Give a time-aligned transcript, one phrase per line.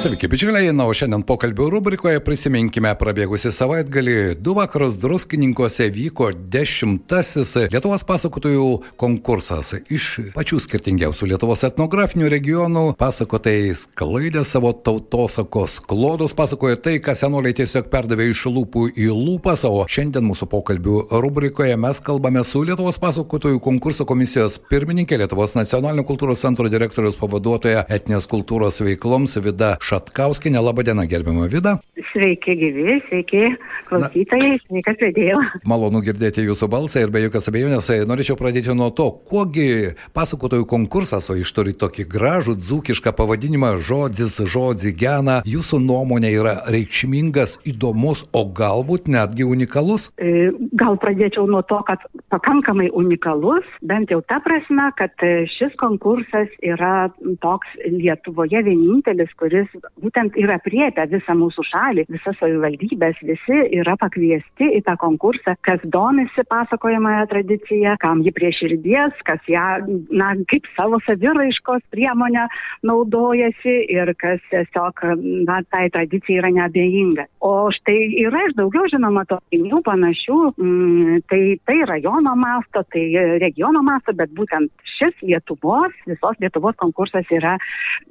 [0.00, 4.14] Sveiki, bičiuliai, na, o šiandien pokalbio rubrikoje prisiminkime prabėgusi savaitgalį.
[4.40, 9.74] Du vakarus druskininkose vyko dešimtasis Lietuvos pasakotojų konkursas.
[9.92, 17.58] Iš pačių skirtingiausių Lietuvos etnografinių regionų pasakotojai sklaidė savo tautosakos klodus, pasakojo tai, ką senoliai
[17.60, 22.96] tiesiog perdavė iš lūpų į lūpas, o šiandien mūsų pokalbių rubrikoje mes kalbame su Lietuvos
[23.04, 30.60] pasakotojų konkurso komisijos pirmininkė, Lietuvos nacionalinio kultūros centro direktorius pavaduotoja etinės kultūros veikloms Vida Šatkauskinė.
[30.62, 31.78] Labadiena, gerbiama Vida.
[32.12, 33.40] Sveiki, gyvi, sveiki,
[33.88, 35.40] klausytojai, sveikas vedėjo.
[35.68, 40.66] Malonu girdėti jūsų balsą ir be jokios abejonės e, norėčiau pradėti nuo to, kuogi pasakotojų
[40.70, 47.58] konkursas, o iš turi tokį gražų dzūkišką pavadinimą žodis, žodį gena, jūsų nuomonė yra reikšmingas,
[47.70, 50.08] įdomus, o galbūt netgi unikalus?
[50.22, 55.74] E, gal pradėčiau nuo to, kad pakankamai unikalus, bent jau ta prasme, kad e, šis
[55.82, 57.10] konkursas yra
[57.42, 64.70] toks Lietuvoje vienintelis, kuris būtent yra priepę visą mūsų šalį, visas savivaldybės, visi yra pakviesti
[64.78, 69.66] į tą konkursą, kas domisi pasakojamąją tradiciją, kam ji prie širdies, kas ją,
[70.10, 72.46] na, kaip savo saviraiškos priemonę
[72.86, 75.04] naudojasi ir kas tiesiog,
[75.48, 77.26] na, tai tradicijai yra neabejinga.
[77.44, 83.06] O štai yra ir daugiau žinoma tokinių panašių, mm, tai, tai rajono masto, tai
[83.42, 84.70] regiono masto, bet būtent
[85.00, 87.56] šis Lietuvos, visos Lietuvos konkursas yra,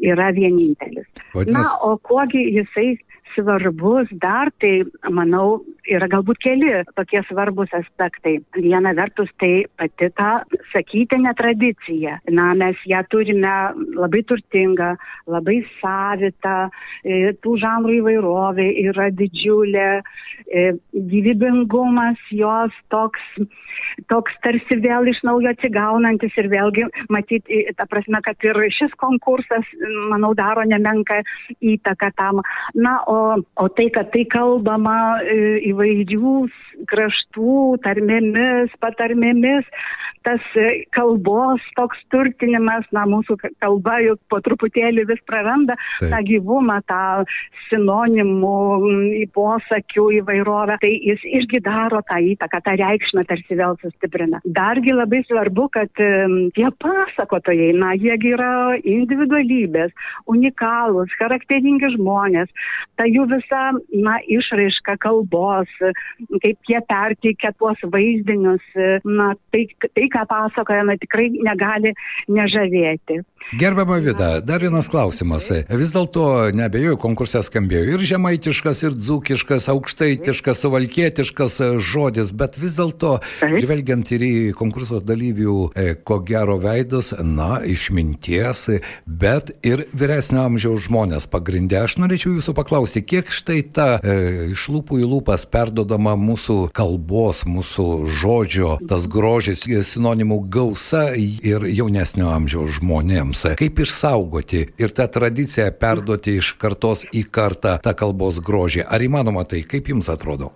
[0.01, 1.07] yra vienintelis.
[1.33, 2.99] Vadinasi, Na, o kuogi jisai
[3.35, 8.37] svarbus dar, tai manau, yra galbūt keli tokie svarbus aspektai.
[8.57, 12.19] Viena vertus tai pati ta sakytinė tradicija.
[12.35, 13.53] Na, mes ją turime
[13.97, 14.93] labai turtingą,
[15.29, 16.69] labai savitą,
[17.03, 19.89] e, tų žanrų įvairovė yra didžiulė,
[20.47, 23.21] e, gyvybingumas jos toks,
[24.11, 29.65] toks tarsi vėl iš naujo atsigaunantis ir vėlgi matyti, ta prasme, kad ir šis konkursas,
[30.11, 31.21] manau, daro nemenka
[31.61, 32.43] įtaką tam.
[32.75, 33.18] Na, o,
[33.63, 35.39] o tai, kad tai kalbama e,
[35.71, 36.35] įvairių
[36.89, 39.67] kraštų tarmėmis, patarmėmis,
[40.23, 46.11] tas e, kalbos toks turtinimas, na, mūsų kalba juk po truputėlį vis praranda Taip.
[46.11, 47.01] tą gyvumą, tą
[47.69, 48.55] sinonimų,
[49.35, 54.41] posakių įvairovę, tai jis irgi daro tą įtaką, tą reikšmę tarsi vėl sustiprina.
[54.45, 59.93] Dargi labai svarbu, kad em, tie pasakotojai, na, jiegi yra individualybės,
[60.29, 62.51] unikalūs, charakteringi žmonės,
[62.99, 63.61] ta jų visa,
[64.05, 65.71] na, išraiška kalbos,
[66.43, 68.65] kaip jie perteikia tuos vaizdinius,
[69.05, 69.65] na, tai,
[69.95, 71.95] tai ką pasakoja, na, tikrai negali
[72.31, 73.21] nežavėti.
[73.59, 75.47] Gerbiama Vida, dar vienas klausimas.
[75.49, 83.15] Vis dėlto, nebejoju, konkursas skambėjo ir žemaitiškas, ir dzūkiškas, aukštaitiškas, suvalkietiškas žodis, bet vis dėlto,
[83.41, 88.67] žvelgiant ir į konkurso dalyvių, e, ko gero veidus, na, išminties,
[89.09, 91.81] bet ir vyresnio amžiaus žmonės pagrindė.
[91.87, 97.41] Aš norėčiau jūsų paklausti, kiek štai ta e, iš lūpų į lūpas perdodama mūsų kalbos,
[97.49, 97.89] mūsų
[98.21, 103.28] žodžio, tas grožis, sinonimų gausa ir jaunesnio amžiaus žmonėms.
[103.33, 108.85] Kaip išsaugoti ir tą tradiciją perduoti iš kartos į kartą tą kalbos grožį?
[108.87, 109.63] Ar įmanoma tai?
[109.69, 110.53] Kaip jums atrodo?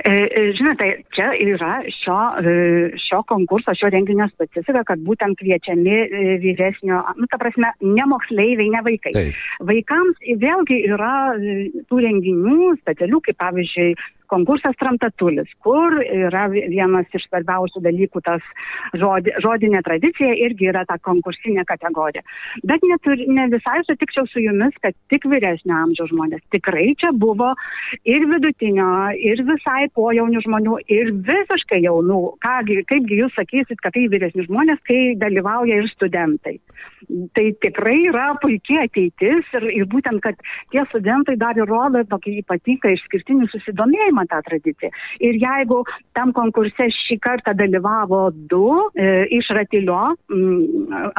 [0.00, 2.52] E, e, Žinote, čia yra šio, e,
[2.96, 5.98] šio konkurso, šio renginio specifika, kad būtent kviečiami
[6.40, 9.12] vyresnio, nu, ta prasme, ne moksleiviai, ne vaikai.
[9.16, 9.42] Taip.
[9.68, 11.12] Vaikams vėlgi yra
[11.90, 13.92] tų renginių specialių, kaip pavyzdžiui,
[14.30, 18.42] konkursas Tramtatulis, kur yra vi- vienas iš svarbiausių dalykų tas
[18.94, 22.22] žodi, žodinė tradicija irgi yra ta konkursinė kategorija.
[22.64, 26.42] Bet netur, ne visai sutikčiau su jumis, kad tik vyresnio amžiaus žmonės.
[26.54, 27.52] Tikrai čia buvo
[28.04, 28.88] ir vidutinio,
[29.18, 32.20] ir visai pojaunių žmonių, ir visiškai jaunų.
[32.44, 36.58] Kągi, kaipgi jūs sakysit, kad tai vyresni žmonės, kai dalyvauja ir studentai.
[37.36, 40.38] Tai tikrai yra puikiai ateitis ir, ir būtent, kad
[40.72, 44.90] tie studentai dar ir rodo tokį ypatingą išskirtinį susidomėjimą tą tradiciją.
[45.20, 45.82] Ir jeigu
[46.16, 50.14] tam konkurse šį kartą dalyvavo du e, iš Ratilio,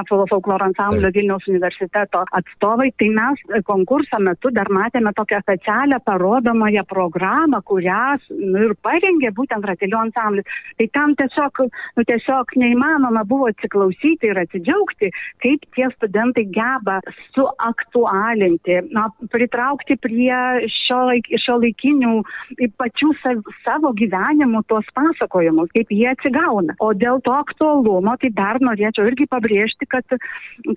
[0.01, 1.17] Apolo folkloro ansamblio Taip.
[1.17, 8.01] Vilniaus universiteto atstovai, tai mes e, konkurso metu dar matėme tokią specialią parodomąją programą, kurią
[8.29, 10.47] nu, ir parengė būtent Ratilio ansamblis.
[10.79, 11.63] Tai tam tiesiog,
[11.97, 15.11] nu, tiesiog neįmanoma buvo atsiklausyti ir atsidžiaugti,
[15.43, 16.99] kaip tie studentai geba
[17.35, 22.13] suaktualinti, na, pritraukti prie šio, laik, šio laikinių
[22.91, 23.11] pačių
[23.63, 26.75] savo gyvenimų tuos pasakojimus, kaip jie atsigauna.
[26.79, 30.05] O dėl to aktualumo, tai dar norėčiau irgi pabrėžti, kad,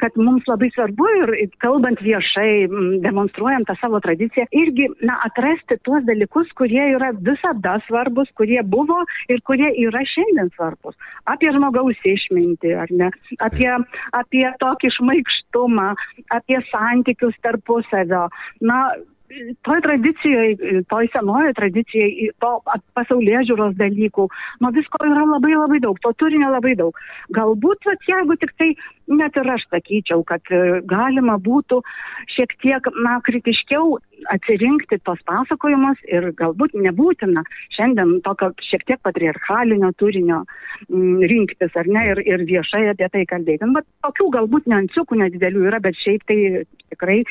[0.00, 2.68] kad mums labai svarbu ir kalbant viešai,
[3.04, 9.02] demonstruojant tą savo tradiciją, irgi na, atrasti tuos dalykus, kurie yra visada svarbus, kurie buvo
[9.28, 10.96] ir kurie yra šiandien svarbus.
[11.30, 13.10] Apie žmogaus išmintį, ar ne?
[13.42, 13.70] Apie,
[14.14, 15.88] apie tokį šmaikštumą,
[16.34, 18.28] apie santykius tarpusavio.
[18.64, 18.78] Na,
[19.64, 22.50] toj tradicijai, toj senojo tradicijai, to
[22.96, 24.26] pasaulyje žiūros dalykų,
[24.60, 26.98] nuo visko yra labai labai daug, to turinio labai daug.
[27.36, 28.70] Galbūt, vat, jeigu tik tai
[29.08, 31.80] net ir aš sakyčiau, kad e, galima būtų
[32.36, 33.98] šiek tiek, na, kritiškiau
[34.32, 37.44] atsirinkti tos pasakojimus ir galbūt nebūtina
[37.76, 43.10] šiandien tokio šiek tiek patriarchalinio turinio m, mm, rinktis, ar ne, ir, ir viešai apie
[43.12, 43.70] tai kalbėti.
[43.74, 46.38] Bet tokių galbūt neansiukų nedidelių yra, bet šiaip tai
[46.94, 47.22] tikrai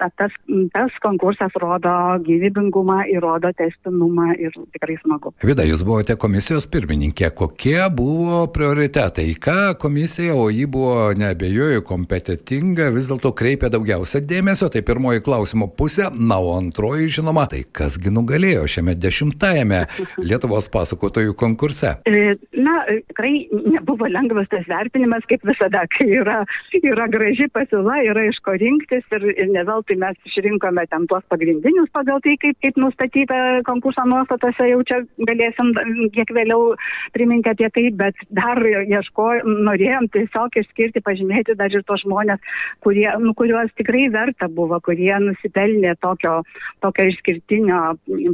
[0.00, 0.32] tas,
[0.72, 1.92] tas konkursas rodo
[2.26, 5.34] gyvybingumą, įrodo testinumą ir tikrai smagu.
[5.44, 7.32] Vida, jūs buvote komisijos pirmininkė.
[7.36, 9.28] Kokie buvo prioritetai?
[9.42, 15.68] Ką komisija, o ji buvo nebejoju kompetitinga, vis dėlto kreipia daugiausia dėmesio, tai pirmoji klausimo
[15.76, 19.82] pusė, na, o antroji, žinoma, tai kasgi nugalėjo šiame dešimtajame
[20.24, 21.98] Lietuvos pasakotojų konkurse.
[22.08, 22.76] E, na,
[23.10, 26.42] tikrai nebuvo lengvas tas vertinimas, kaip visada, kai yra,
[26.82, 31.24] yra graži pasiūla, yra iš ko rinktis ir, ir ne veltui mes išrinkome ten tuos
[31.32, 33.38] pagrindinius pagal tai, kaip, kaip nustatyta
[33.68, 35.72] konkurso nuostatose, jau čia galėsim
[36.14, 36.72] kiek vėliau
[37.16, 39.28] priminti apie tai, bet dar ieško,
[39.68, 42.40] norėjom tiesiog išskirti pažymėti dar ir tos žmonės,
[42.84, 46.40] kurie, nu, kuriuos tikrai verta buvo, kurie nusipelnė tokio,
[46.84, 47.82] tokio išskirtinio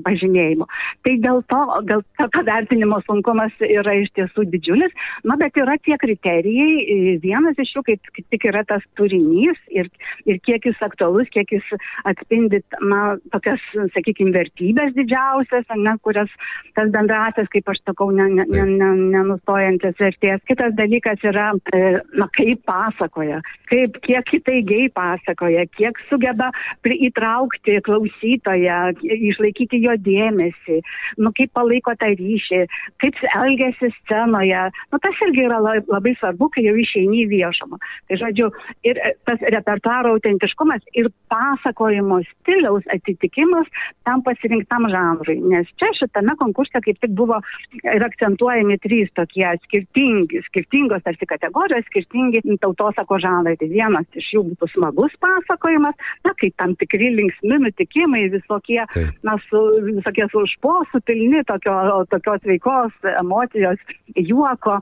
[0.06, 0.68] pažymėjimo.
[1.06, 4.94] Tai dėl to, dėl to vertinimo sunkumas yra iš tiesų didžiulis,
[5.26, 9.90] na, bet yra tie kriterijai, vienas iš jų kaip, tik yra tas turinys ir,
[10.29, 11.67] ir kiek jis aktualus, kiek jis
[12.08, 13.62] atspindi, na, tokias,
[13.96, 16.31] sakykime, vertybės didžiausias, ne, kurias
[16.79, 20.44] tas bendrasis, kaip aš sakau, nenustojantis vertės.
[20.49, 21.82] Kitas dalykas yra, e,
[22.19, 26.50] na, kaip pasakoja, kaip, kiek įtaigiai pasakoja, kiek sugeba
[26.88, 30.81] įtraukti klausytoją, išlaikyti jo dėmesį,
[31.23, 32.64] nu, kaip palaiko tą ryšį,
[33.02, 33.91] kaip elgesi
[34.28, 34.70] scenoje.
[34.92, 37.78] Nu, tas irgi yra labai svarbu, kai jau išeini į viešumą.
[38.08, 38.50] Tai žodžiu,
[38.84, 43.66] ir e, tas repertuaro autentiškumas ir pasakojimo stiliaus atitikimas
[44.04, 45.38] tam pasirinktam žanrui.
[45.52, 47.40] Nes čia šitame konkurse kaip tik buvo
[47.82, 53.56] ir akcentuojami trys tokie skirtingi, skirtingos tarsi kategorijos, skirtingi tautosako žanrai.
[53.60, 55.96] Tai vienas iš jų būtų smagus pasakojimas,
[56.26, 59.14] na, kaip tam tikri linksmi nutikimai, visokie, Taip.
[59.26, 63.81] na, su, visokie su užposų pilni tokio, tokios veikos, emocijos,
[64.23, 64.81] juoko.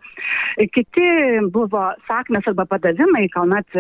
[0.57, 1.07] Kiti
[1.53, 3.77] buvo sakmės arba padavimai, kuomet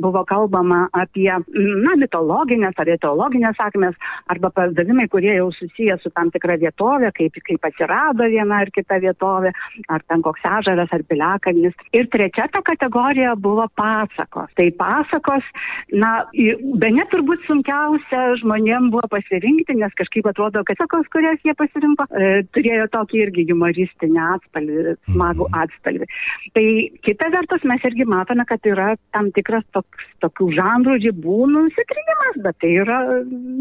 [0.00, 3.98] buvo kalbama apie, na, mitologinės ar teologinės sakmės
[4.32, 9.00] arba padavimai, kurie jau susiję su tam tikra vietovė, kaip, kaip atsirado viena ar kita
[9.04, 9.52] vietovė,
[9.92, 11.76] ar ten koks ežaras ar piliakalnis.
[11.92, 14.48] Ir trečia ta kategorija buvo pasakos.
[14.56, 15.44] Tai pasakos,
[15.92, 21.52] na, be net turbūt sunkiausia žmonėm buvo pasirinkti, nes kažkaip atrodo, kad sakos, kurias jie
[21.58, 25.60] pasirinko, e, turėjo tokį irgi humoristinį atspalvį, smagų mhm.
[25.64, 26.10] atspalvį.
[26.54, 26.64] Tai
[27.06, 32.58] kita vertus mes irgi matome, kad yra tam tikras toks, tokių žanrų ribų nusitrinimas, bet
[32.62, 32.98] tai yra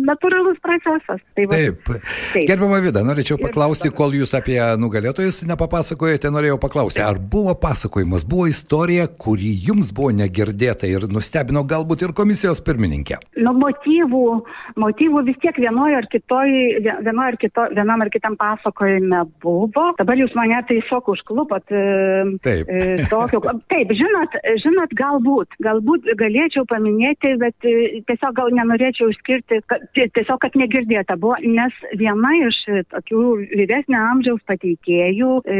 [0.09, 1.21] natūralus procesas.
[1.33, 1.81] Tai va, taip.
[2.33, 2.45] taip.
[2.49, 8.45] Gerbama Vida, norėčiau paklausti, kol jūs apie nugalėtojus nepapasakojate, norėjau paklausti, ar buvo pasakojimas, buvo
[8.51, 13.19] istorija, kuri jums buvo negirdėta ir nustebino galbūt ir komisijos pirmininkė?
[13.43, 14.23] Nu, motyvų,
[14.79, 19.89] motyvų vis tiek vienoje ar kitoje, vienoje ar kito, vienam ar kitam pasakojime buvo.
[19.99, 21.73] Dabar jūs mane tiesiog užklupot.
[21.73, 21.83] E,
[22.43, 22.69] taip.
[22.69, 29.61] E, tokio, taip, žinot, žinot, galbūt, galbūt galėčiau paminėti, bet e, tiesiog gal nenorėčiau išskirti,
[29.95, 32.59] tiesiog, kad negirdėta buvo, nes viena iš
[32.93, 33.23] tokių
[33.53, 35.59] vyresnio amžiaus pateikėjų, e,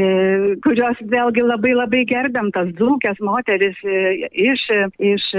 [0.66, 4.66] kurios vėlgi labai labai gerbiam, tas dzūkės moteris e, iš,
[5.14, 5.30] iš,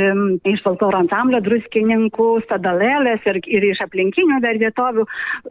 [0.55, 5.07] iš folkloro ansamblio druskininkų, stadalėlės ir, ir iš aplinkinių dar vietovių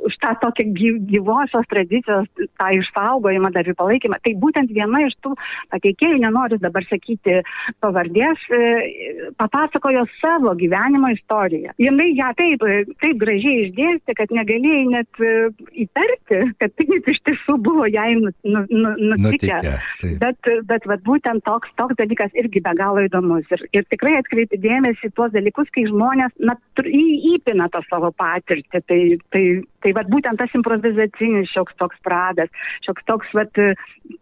[0.10, 0.70] už tą tokią
[1.10, 4.20] gyvosios tradicijos, tą išsaugojimą, dar ir palaikymą.
[4.24, 5.34] Tai būtent viena iš tų
[5.84, 7.42] pateikėjų, nenoriu dabar sakyti
[7.84, 11.74] pavardės, e, papasakojo savo gyvenimo istoriją.
[11.78, 12.64] Jinai ją taip,
[13.02, 15.50] taip gražiai išdėstė, kad negalėjai net e,
[15.86, 19.60] įtarti, kad taip iš tiesų buvo jai nu, nu, nu, nutikę.
[20.22, 23.46] bet bet vat, būtent toks, toks dalykas irgi be galo įdomus.
[23.52, 28.84] Ir, ir tikrai atkreipi dėmesį tuos dalykus, kai žmonės na, į, įpina tą savo patirtį.
[28.84, 29.02] Tai,
[29.34, 29.44] tai,
[29.84, 32.52] tai vat, būtent tas improvizacinis šioks toks pradas,
[32.86, 33.52] šioks toks vat,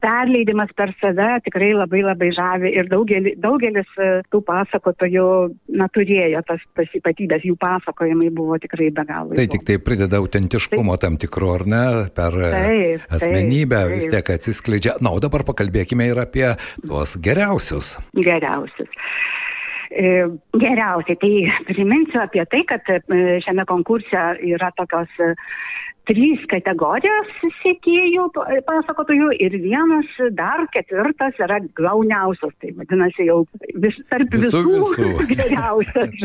[0.01, 3.89] per, perleidimas per save tikrai labai labai žavi ir daugelis, daugelis
[4.31, 5.25] tų pasakotojų
[5.79, 9.35] na, turėjo tas, tas ypatybės, jų pasakojimai buvo tikrai be galo.
[9.37, 11.05] Tai tik tai prideda autentiškumo taip.
[11.05, 11.83] tam tikro, ar ne,
[12.15, 14.97] per taip, asmenybę taip, vis tiek atsiskleidžia.
[15.03, 16.47] Na, o dabar pakalbėkime ir apie
[16.85, 17.97] tuos geriausius.
[18.17, 18.89] Geriausius.
[19.91, 20.23] E,
[20.55, 21.17] geriausiai.
[21.19, 21.31] Tai
[21.67, 23.01] priminsiu apie tai, kad e,
[23.43, 25.33] šiame konkurse yra tokios e,
[26.09, 27.29] trys kategorijos
[27.61, 28.27] sėkėjų,
[28.67, 33.41] pasakotojų ir vienas dar ketvirtas yra gauniausias, tai vadinasi jau
[33.83, 35.11] vis, tarp visų, visų.
[35.31, 36.15] geriausias.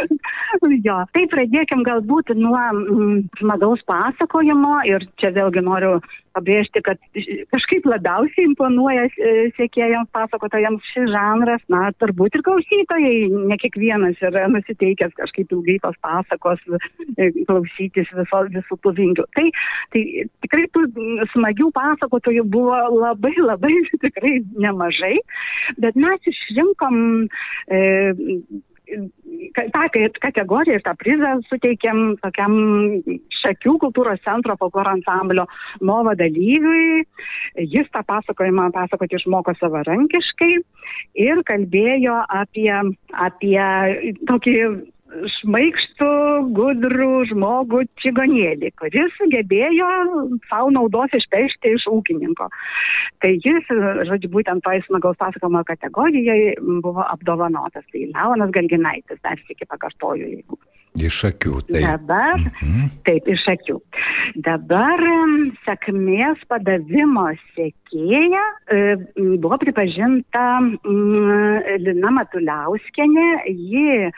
[0.86, 0.98] jo.
[1.16, 5.98] Tai pradėkim galbūt nuo mm, smagaus pasakojimo ir čia vėlgi noriu
[6.36, 7.00] pabrėžti, kad
[7.52, 9.06] kažkaip labiausiai imponuoja
[9.58, 13.14] sėkėjams pasakotojams šis žanras, na, turbūt ir klausytojai,
[13.50, 16.62] ne kiekvienas yra nusiteikęs kažkaip ilgai tos pasakos
[17.48, 19.28] klausytis viso, visų tų vingių.
[19.36, 19.46] Tai,
[19.94, 20.04] tai
[20.44, 20.86] tikrai tų
[21.34, 23.72] smagių pasakotojų buvo labai, labai
[24.02, 25.16] tikrai nemažai,
[25.82, 27.00] bet mes išrinkom
[27.68, 27.82] e,
[29.72, 29.82] tą
[30.20, 32.54] kategoriją ir tą prizą suteikėm tokiam
[33.42, 35.46] Šakių kultūros centro folkloro ansamblio
[35.80, 37.02] Nova dalyviui.
[37.58, 40.52] Jis tą pasakojimą pasakoti išmoko savarankiškai
[41.26, 42.70] ir kalbėjo apie,
[43.26, 43.60] apie
[44.30, 44.56] tokį
[45.36, 46.10] šmaikštų,
[46.56, 49.90] gudrų žmogų čigonėlį, kuris sugebėjo
[50.50, 52.48] savo naudos išpešti iš ūkininko.
[53.22, 53.72] Tai jis,
[54.08, 57.86] žodžiu, būtent toj smagaus pasakojimo kategorijoje buvo apdovanotas.
[57.92, 60.60] Tai Leonas Galginaitis, dar sėki pakartoju, jeigu.
[60.92, 61.84] Iš akių, taip.
[61.86, 62.88] Dabar, mhm.
[63.06, 63.78] taip, iš akių.
[64.44, 65.00] Dabar
[65.64, 68.82] sėkmės padavimo sėkėja e,
[69.40, 70.44] buvo pripažinta
[70.84, 74.12] Lina Matuliauskienė, ji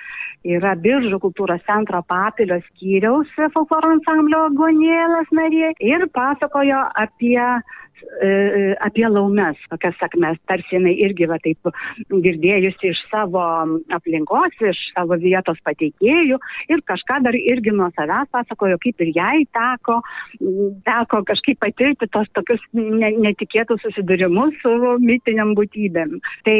[0.45, 7.41] yra Biržų kultūros centro papilio skyriaus folkloro ansamblio Gonėlas narė ir pasakojo apie
[8.23, 11.71] E, apie laumes, tokias sakmes, tarsi jinai irgi va taip
[12.11, 13.43] girdėjusi iš savo
[13.97, 16.39] aplinkos, iš savo vietos pateikėjų
[16.73, 19.99] ir kažką dar irgi nuo savęs pasakojo, kaip ir jai teko,
[20.87, 26.17] teko kažkaip patirti tos tokius ne, netikėtus susidūrimus su mitiniam būtybėm.
[26.47, 26.59] Tai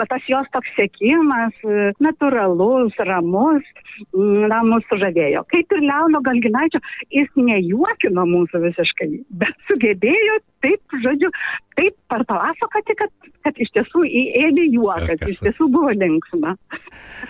[0.00, 1.54] tas jos toks sėkimas,
[2.02, 3.68] natūralus, ramus,
[4.14, 5.44] na, mus sužavėjo.
[5.52, 6.80] Kaip ir Leono Galginaičio,
[7.14, 9.12] jis nejuokino mūsų visiškai,
[9.42, 11.30] bet sugebėjo taip, žodžiu,
[11.78, 13.12] taip papasakoti, kad,
[13.46, 14.04] kad iš tiesų
[14.42, 16.54] ėmė juokas, iš tiesų buvo linksma.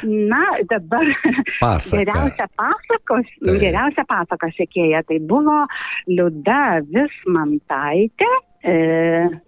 [0.05, 1.09] Na, dabar
[1.63, 2.03] Pasaka.
[2.03, 3.57] geriausia pasakos, tai.
[3.63, 5.65] geriausia pasakos sėkėja, tai buvo
[6.11, 8.31] Liuda Vismantaitė.
[8.67, 8.77] E,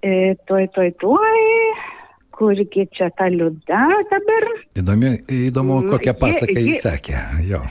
[0.05, 1.47] e, tuoj, tuoj, tuoj
[2.39, 4.47] kurgi čia ta liuda dabar.
[4.79, 5.13] Įdomi,
[5.49, 7.19] įdomu, mm, kokią pasaką jis sakė.
[7.49, 7.63] Jo.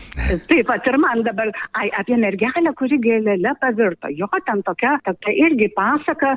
[0.50, 4.12] Taip pat ir man dabar, ai, apie mergelę, kuri gėlelė pavirto.
[4.14, 6.36] Jo, ten tokia, tokia irgi pasaka,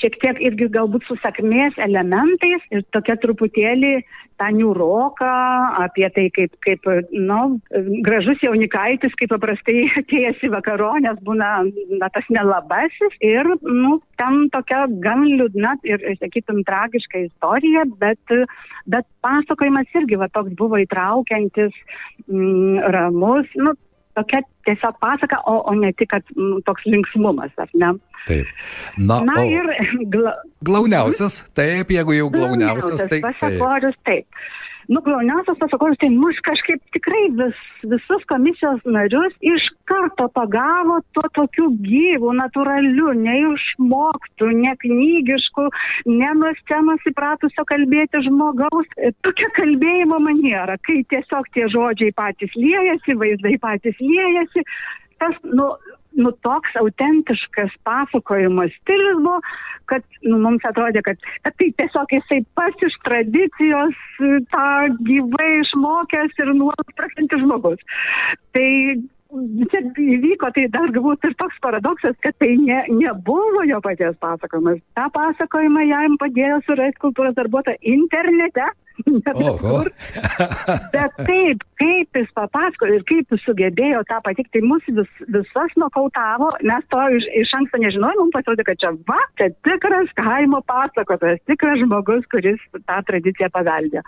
[0.00, 3.94] šiek tiek irgi galbūt su sakmės elementais ir tokia truputėlį
[4.40, 5.30] tą niuroką,
[5.84, 7.60] apie tai, kaip, kaip nu,
[8.06, 11.50] gražus jaunikaitis, kaip paprastai atėjęs į vakaronės būna
[12.00, 17.59] na, tas nelabasis ir nu, ten tokia gan liūdna ir, sakytum, tragiška istorija,
[18.00, 18.34] bet,
[18.90, 21.76] bet pasakojimas irgi va, toks buvo įtraukiantis,
[22.28, 23.74] mm, ramus, nu,
[24.18, 27.94] tokia tiesiog pasaka, o, o ne tik kad, m, toks linksmumas, ar ne?
[28.28, 28.48] Taip.
[28.98, 29.66] Na, Na ir
[30.12, 30.36] gla...
[30.66, 33.22] glauniausias, taip, jeigu jau glauniausias, tai.
[33.24, 34.26] Pasakorius, taip.
[34.28, 37.60] taip nu, glauniausias pasakojus, tai mus kažkaip tikrai vis,
[37.92, 45.68] visus komisijos narius iš karto pagavo tuo tokiu gyvu, natūraliu, neišmoktų, neknygišku,
[46.10, 48.90] ne nuo scenos įpratusio kalbėti žmogaus.
[49.26, 54.64] Tokia kalbėjimo maniera, kai tiesiog tie žodžiai patys liejasi, vaizdai patys liejasi.
[55.20, 55.72] Tas, nu,
[56.18, 59.38] nu, toks autentiškas pasakojimo stilius buvo,
[59.90, 64.02] kad nu, mums atrodė, kad, kad tai tiesiog jisai pas iš tradicijos
[64.54, 64.66] tą
[65.06, 67.82] gyvai išmokęs ir nuolat prakantis žmogus.
[68.56, 68.68] Tai
[69.70, 74.80] čia įvyko, tai dar galbūt ir toks paradoksas, kad tai ne, nebuvo jo paties pasakojimas.
[74.98, 78.66] Ta pasakojimą jam padėjo surasti kultūros darbuotoją internete.
[79.32, 79.84] Oho.
[80.92, 85.74] Bet taip, kaip jis papasakojo ir kaip jis sugebėjo tą patikti, tai mus vis, visas
[85.80, 90.60] nokautavo, mes to iš, iš anksto nežinojom, mums pasirodė, kad čia va, čia tikras kaimo
[90.68, 94.04] pasakotojas, tikras žmogus, kuris tą tradiciją paveldė.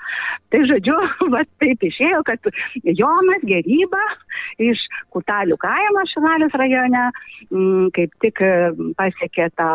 [0.52, 0.98] Tai žodžiu,
[1.34, 2.52] va taip išėjo, kad
[2.84, 4.04] Jonas Geryba
[4.62, 7.12] iš Kutalių kaimo Šilalės rajone m,
[7.56, 8.44] mm, kaip tik
[8.98, 9.74] pasiekė tą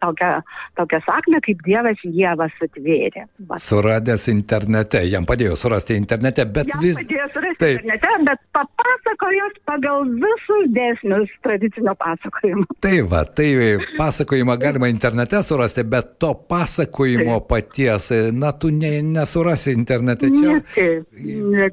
[0.00, 0.40] tokią,
[0.74, 3.24] tokią sakmę, kaip Dievas Jėvas atvėrė.
[3.48, 3.58] Va.
[3.62, 6.98] Suradęs internete, jam padėjo surasti internete, bet jam vis...
[7.00, 12.66] Padėjo surasti internete, bet papasakojus pagal visus dėsnius tradicinio pasakojimo.
[12.84, 19.72] Tai va, tai pasakojimą galima internete surasti, bet to pasakojimo paties, na, tu ne, nesurasi
[19.74, 20.58] internete čia.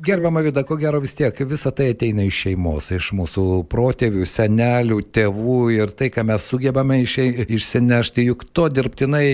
[0.05, 5.01] Gerbama vida, ko gero vis tiek, visa tai ateina iš šeimos, iš mūsų protėvių, senelių,
[5.15, 9.27] tėvų ir tai, ką mes sugebame išsinešti, juk to dirbtinai,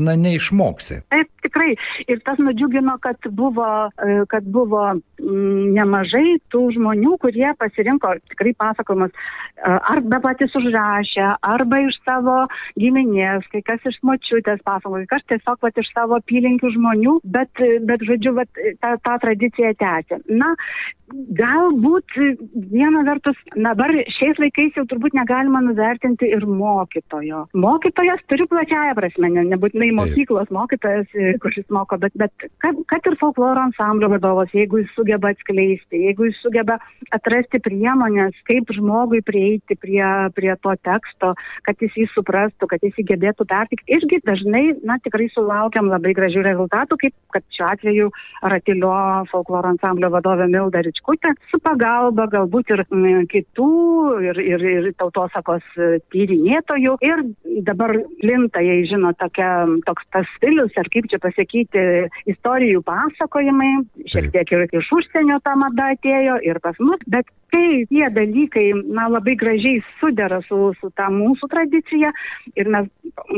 [0.00, 1.02] na, neišmoksi.
[1.12, 1.74] Taip, tikrai.
[2.08, 8.54] Ir tas nudžiugino, kad buvo, e, kad buvo mm, nemažai tų žmonių, kurie pasirinko tikrai
[8.58, 9.18] pasakojimus e,
[9.94, 12.44] arba patys užrašę, arba iš savo
[12.78, 17.64] giminės, kai kas iš močiutės pasakoja, kai kas tiesiog vat, iš savo apylinkių žmonių, bet,
[17.88, 18.50] bet žodžiu, vat,
[18.82, 20.22] tą, tą tradiciją tęsė.
[20.28, 20.54] Na,
[21.38, 22.16] galbūt
[22.72, 27.46] viena vertus, dabar šiais laikais jau turbūt negalima nuvertinti ir mokytojo.
[27.56, 31.08] Mokytojas turi plačiają prasme, ne, nebūtinai mokyklos mokytojas,
[31.42, 36.28] kuris moko, bet, bet kad, kad ir folkloro ansamblio vadovas, jeigu jis sugeba atskleisti, jeigu
[36.28, 36.78] jis sugeba
[37.14, 40.04] atrasti priemonės, kaip žmogui prieiti prie,
[40.36, 41.34] prie to teksto,
[41.66, 46.14] kad jis jį suprastų, kad jis jį gebėtų pertikti, irgi dažnai, na, tikrai sulaukiam labai
[46.16, 48.10] gražių rezultatų, kaip kad šiuo atveju
[48.52, 48.92] Ratilio
[49.32, 52.84] folkloro ansamblio vadovė Milda Ričkutė su pagalba galbūt ir
[53.32, 53.70] kitų
[54.28, 55.64] ir, ir, ir tautosakos
[56.12, 56.96] tyrinėtojų.
[57.04, 57.24] Ir
[57.66, 59.50] dabar linta, jei žino, tokia,
[59.86, 61.84] toks tas stilius, ar kaip čia pasakyti,
[62.34, 63.72] istorijų pasakojimai,
[64.10, 68.66] šiek tiek ir iš užsienio ta mada atėjo ir pas mus, bet kai tie dalykai,
[68.92, 72.12] na, labai gražiai sudera su, su ta mūsų tradicija
[72.58, 72.88] ir mes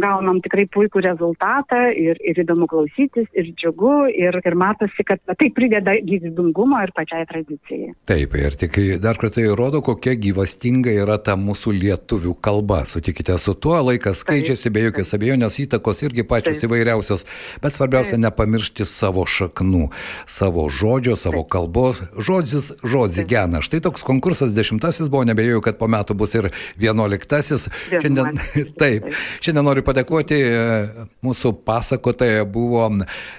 [0.03, 5.51] gaunam tikrai puikų rezultatą ir, ir įdomu klausytis, ir džiugu, ir, ir matosi, kad tai
[5.55, 7.95] prideda gyvybingumo ir pačiai tradicijai.
[8.11, 12.83] Taip, ir tik dar kartą įrodo, kokia gyvastinga yra ta mūsų lietuvių kalba.
[12.89, 16.69] Sutikite su tuo, laikas keičiasi be jokios abejonės, įtakos irgi pačios Taip.
[16.71, 17.27] įvairiausios,
[17.63, 18.25] bet svarbiausia Taip.
[18.27, 19.89] nepamiršti savo šaknų,
[20.29, 21.51] savo žodžio, savo Taip.
[21.55, 22.03] kalbos.
[22.19, 23.63] Žodis, žodis gena.
[23.65, 27.69] Štai toks konkursas dešimtasis buvo, nebejoju, kad po metų bus ir vienuoliktasis.
[27.89, 28.41] Šiandien,
[28.81, 29.09] taip,
[29.41, 32.89] šiandien noriu padėkoti e, mūsų pasakotoje buvo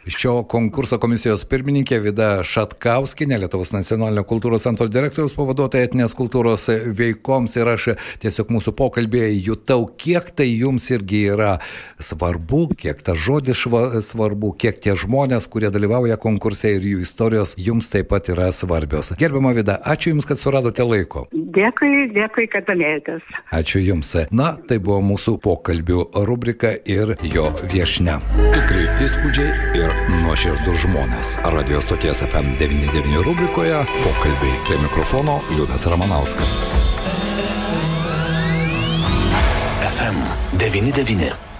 [0.10, 6.68] šio konkurso komisijos pirmininkė Vida Šatkauskinė, Lietuvos nacionalinio kultūros centro direktorius pavaduotoja etinės kultūros
[6.98, 7.92] veikoms ir aš
[8.24, 11.56] tiesiog mūsų pokalbėje jutau, kiek tai jums irgi yra
[12.02, 13.62] svarbu, kiek tas žodis
[14.32, 19.12] svarbu, kiek tie žmonės, kurie dalyvauja konkurse ir jų istorijos jums taip pat yra svarbios.
[19.20, 21.28] Gerbiama Vida, ačiū Jums, kad suradote laiko.
[21.32, 23.24] Dėkui, dėkui, kad domėjotės.
[23.52, 24.14] Ačiū Jums.
[24.32, 28.20] Na, tai buvo mūsų pokalbių rubrika ir jo viešne.
[28.56, 31.36] Tikrai įspūdžiai ir nuoširdus žmonės.
[31.56, 36.58] Radio stoties FM99 rubrikoje pokalbiai prie mikrofono Liudas Ramanauskas.
[39.92, 40.20] FM
[40.60, 41.51] 99.